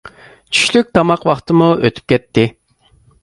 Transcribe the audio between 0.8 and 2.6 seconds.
تاماق ۋاقتىمۇ ئۆتۈپ كەتتى.